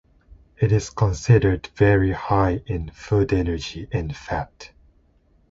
[0.57, 4.71] It is considered very high in food energy and fat.